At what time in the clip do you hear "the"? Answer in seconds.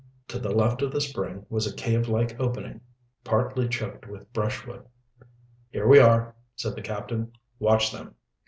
0.39-0.49, 0.91-0.99, 6.73-6.81